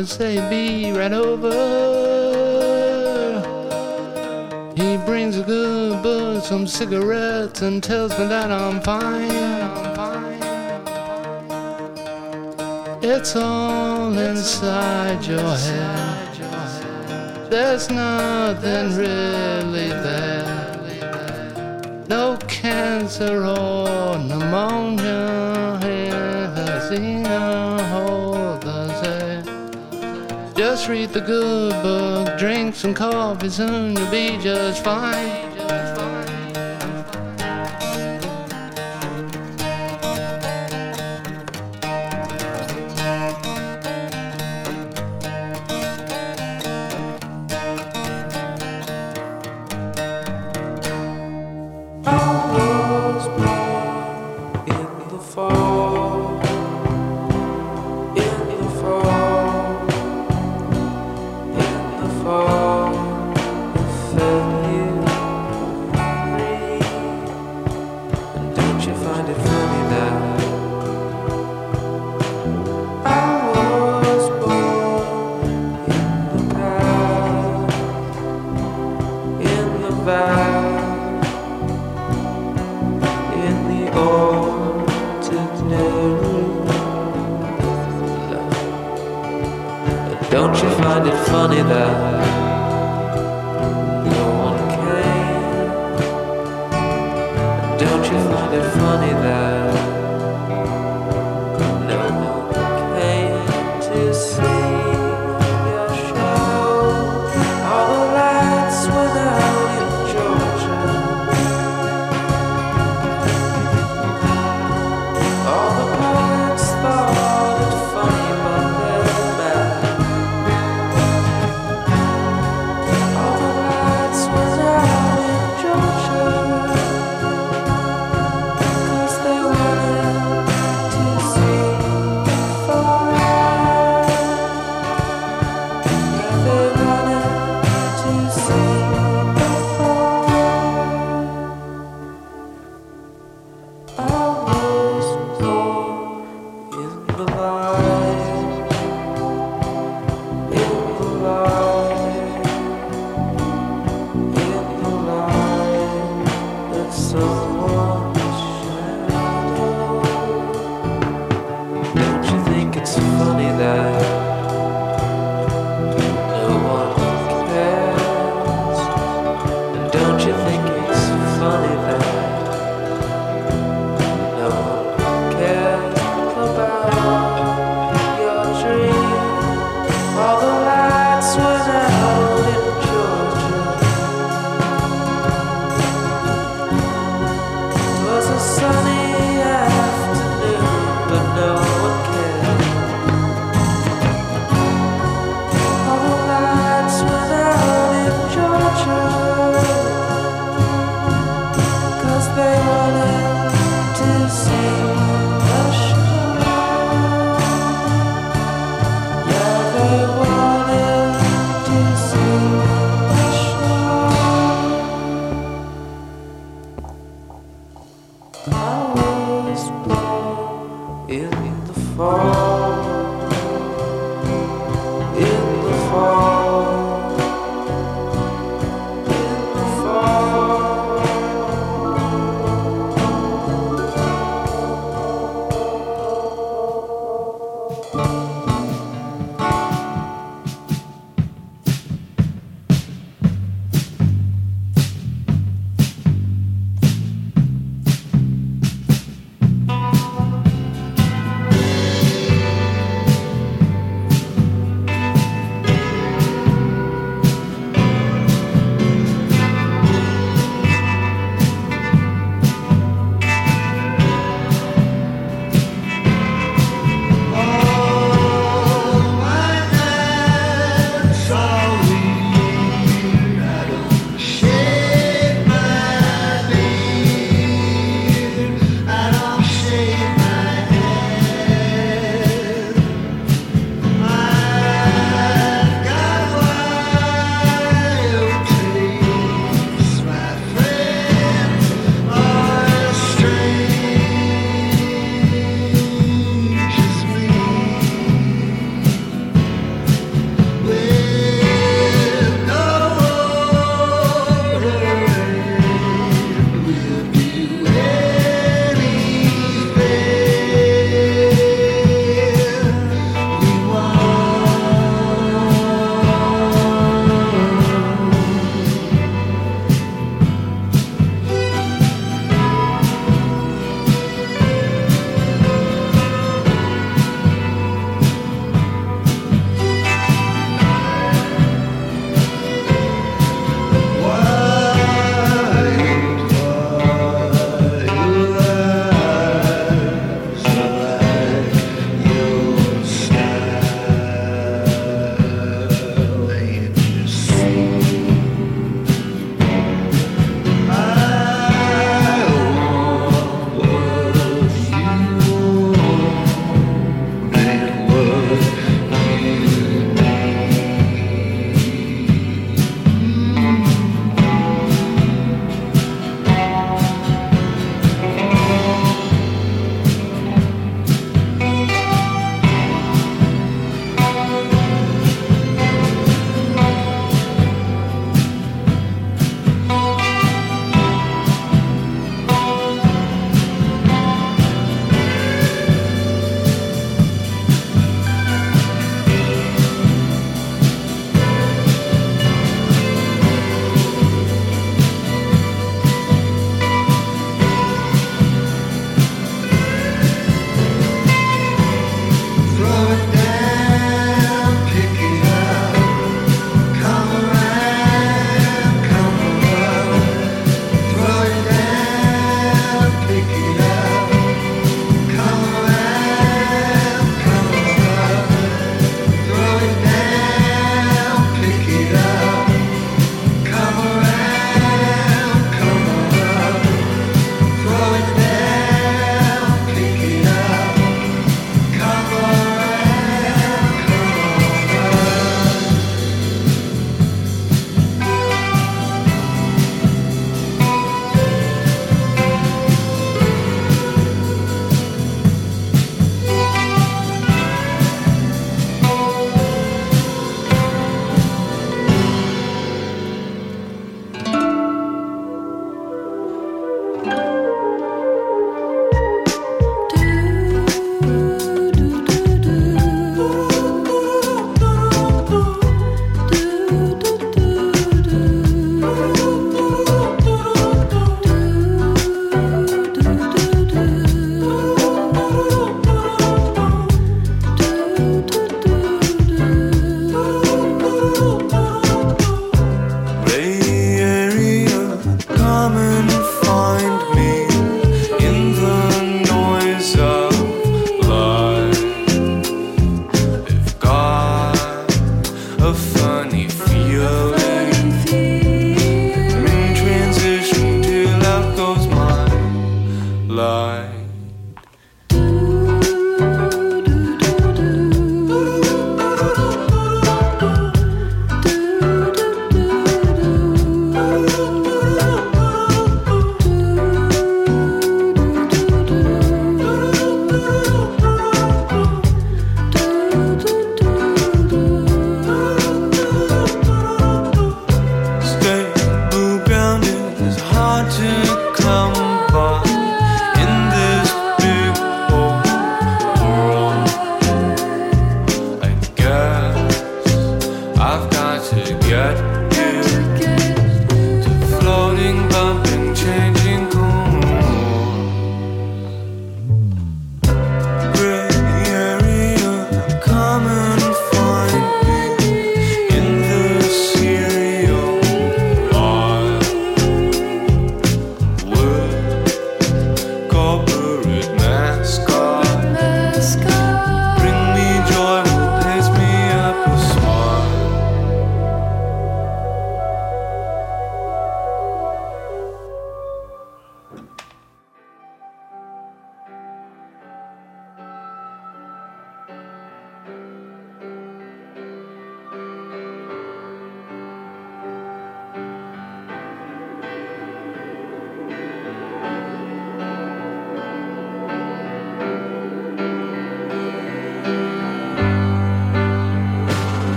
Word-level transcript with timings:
the 0.00 0.06
same 0.06 0.48
be 0.48 0.92
ran 0.92 1.12
over. 1.12 1.50
He 4.74 4.96
brings 5.04 5.36
a 5.36 5.42
good 5.42 6.02
book, 6.02 6.42
some 6.42 6.66
cigarettes, 6.66 7.60
and 7.60 7.82
tells 7.82 8.18
me 8.18 8.26
that 8.26 8.50
I'm 8.50 8.80
fine. 8.80 9.30
It's 13.02 13.36
all 13.36 14.16
inside 14.16 15.22
your 15.26 15.54
head. 15.66 17.50
There's 17.50 17.90
nothing 17.90 18.96
really 18.96 19.88
there. 19.88 20.78
No 22.08 22.38
cancer 22.48 23.44
or 23.44 24.18
pneumonia. 24.18 25.78
There's 26.54 26.90
a 26.90 27.84
hole. 27.90 28.29
Just 30.70 30.88
read 30.88 31.08
the 31.08 31.20
good 31.20 31.72
book, 31.82 32.38
drink 32.38 32.76
some 32.76 32.94
coffee, 32.94 33.48
soon 33.48 33.96
you'll 33.96 34.08
be 34.08 34.38
just 34.38 34.84
fine. 34.84 35.49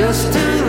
just 0.00 0.32
to 0.32 0.59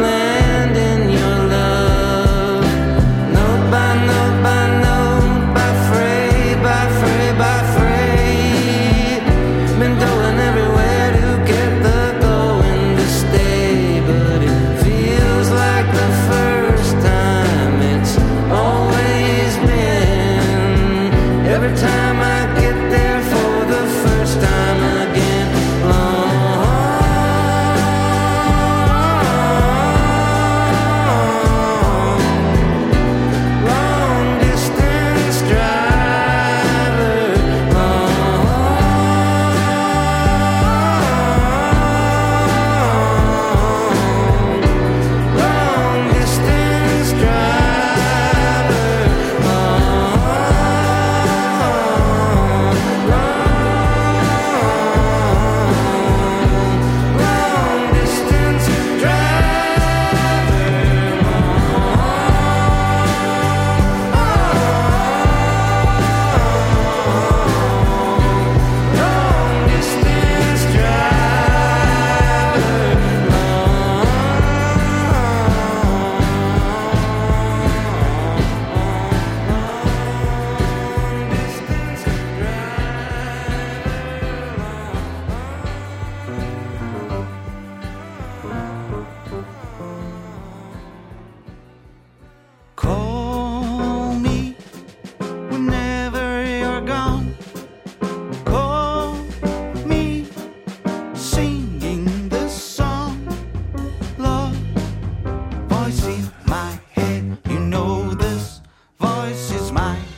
mais. 109.71 110.10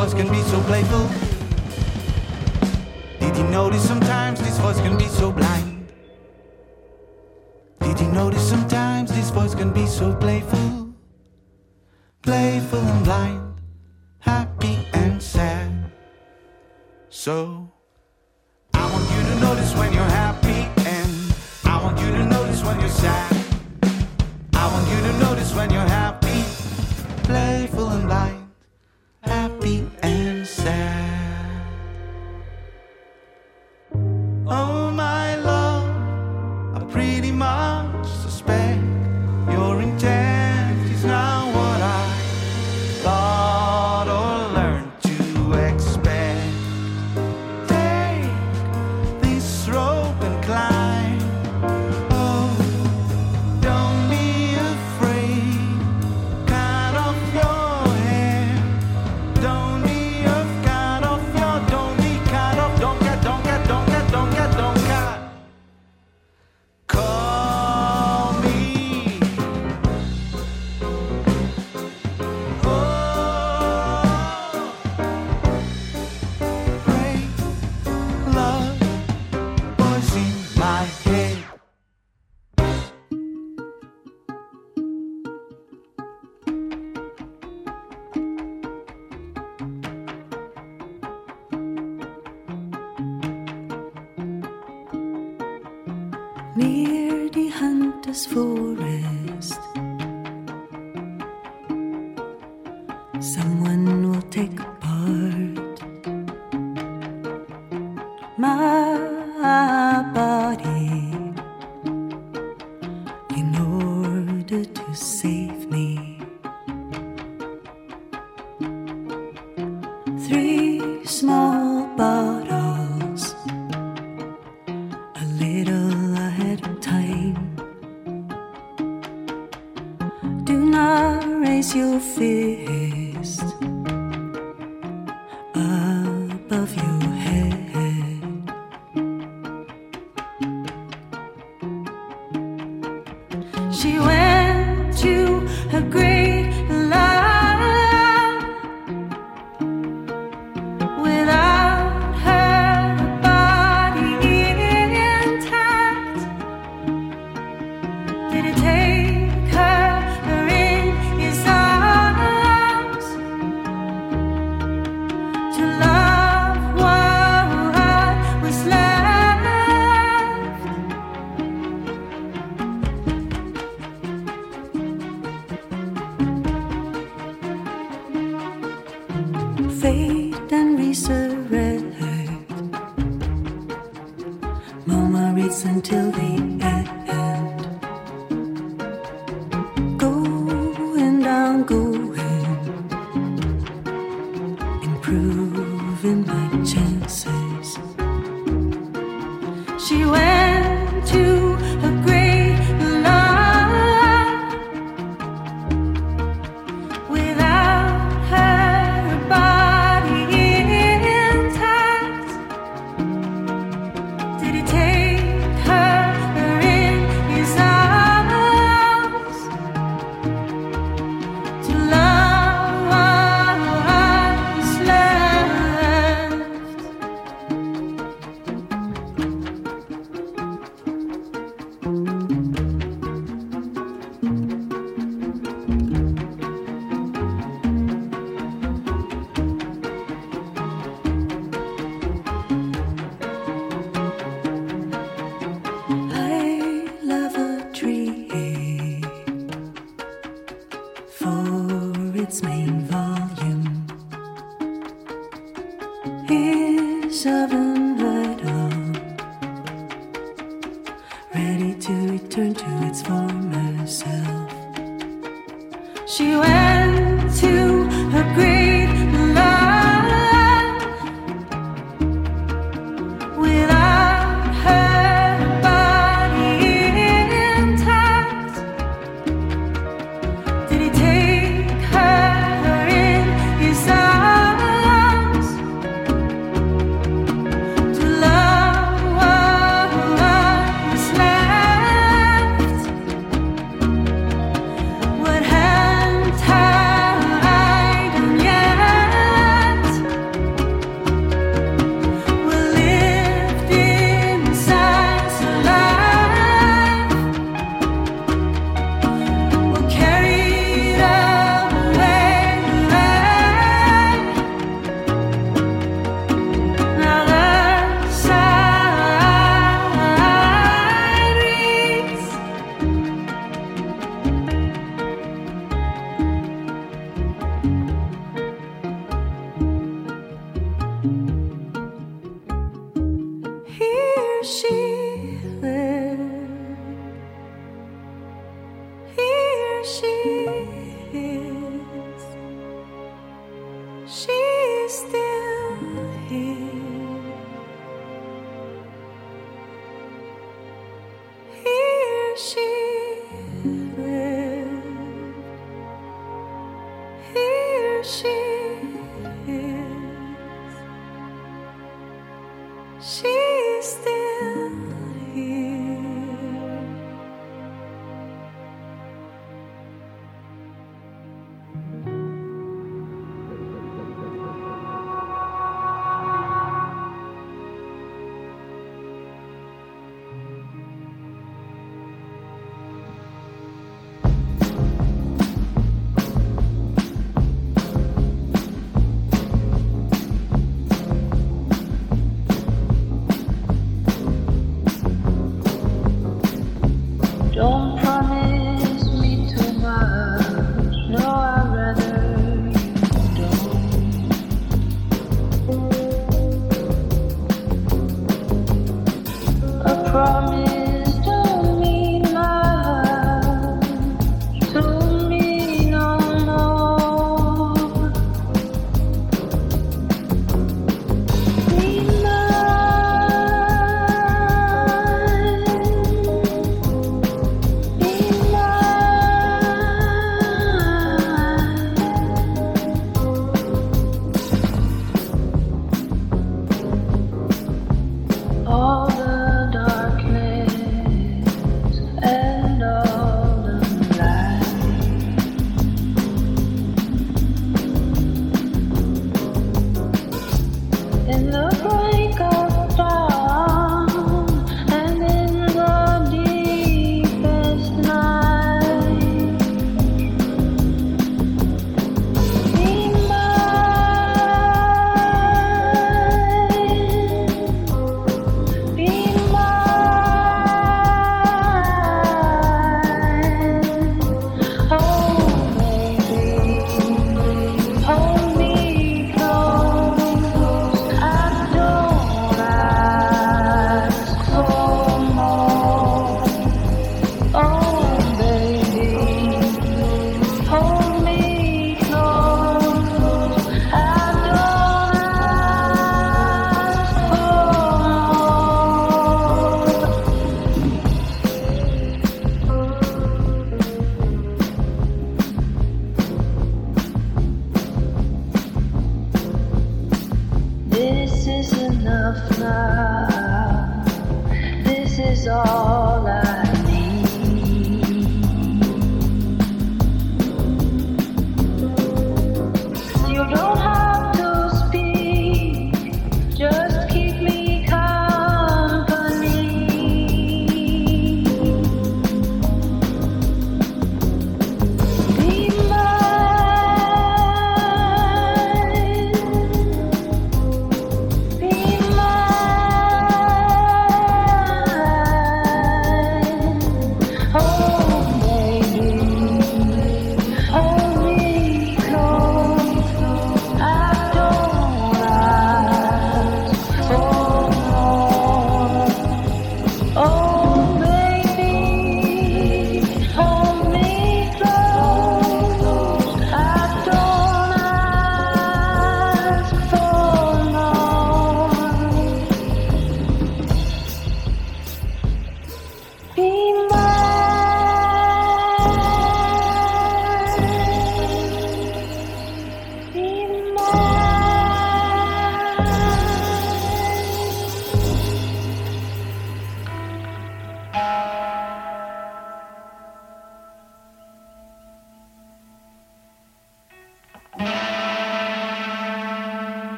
voice 0.00 0.14
can 0.14 0.32
be 0.32 0.40
so 0.44 0.58
playful. 0.62 1.06
Did 3.20 3.36
you 3.36 3.44
notice 3.48 3.86
sometimes 3.86 4.40
this 4.40 4.56
voice 4.56 4.80
can 4.80 4.96
be 4.96 5.04
so 5.04 5.30
blind? 5.30 5.92
Did 7.80 8.00
you 8.00 8.08
notice 8.08 8.48
sometimes 8.48 9.10
this 9.10 9.28
voice 9.28 9.54
can 9.54 9.74
be 9.74 9.84
so 9.86 10.14
playful? 10.14 10.94
Playful 12.22 12.78
and 12.78 13.04
blind, 13.04 13.60
happy 14.20 14.88
and 14.94 15.22
sad. 15.22 15.70
So, 17.10 17.70
I 18.72 18.90
want 18.92 19.04
you 19.14 19.22
to 19.30 19.36
notice 19.40 19.74
when 19.74 19.92
you're 19.92 20.14
happy, 20.24 20.60
and 20.96 21.12
I 21.66 21.76
want 21.84 22.00
you 22.00 22.10
to 22.10 22.24
notice 22.24 22.64
when 22.64 22.80
you're 22.80 22.96
sad. 23.04 23.36
I 24.54 24.64
want 24.72 24.86
you 24.92 24.98
to 25.08 25.12
notice 25.26 25.54
when 25.54 25.68
you're 25.70 25.92
happy. 26.00 26.38
Play 27.24 27.59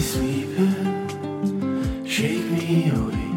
me 0.00 0.06
sleeping, 0.06 1.08
shake 2.06 2.50
me 2.50 2.90
awake. 2.90 3.29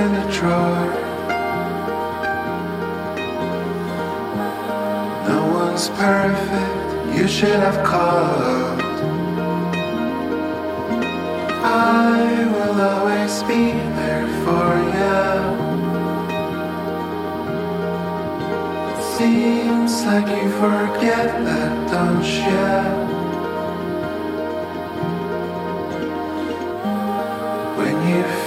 gonna 0.00 0.32
try 0.32 0.79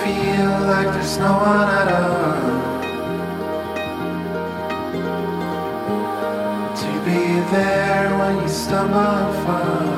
feel 0.03 0.51
like 0.67 0.87
there's 0.93 1.17
no 1.17 1.31
one 1.31 1.69
at 1.81 1.87
all 1.99 2.33
to 6.75 6.91
be 7.05 7.23
there 7.55 8.09
when 8.19 8.41
you 8.41 8.49
stumble 8.49 8.99
and 8.99 9.45
fall. 9.45 9.92